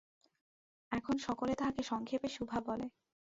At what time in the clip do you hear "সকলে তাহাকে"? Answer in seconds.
1.17-1.81